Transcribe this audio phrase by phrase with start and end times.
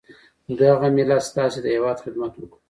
[0.59, 2.55] دغه ملت ستاسي د هیواد خدمت وکړو.